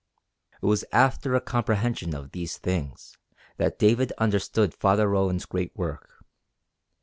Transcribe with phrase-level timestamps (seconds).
[0.59, 3.17] It was after a comprehension of these things
[3.57, 6.25] that David understood Father Roland's great work.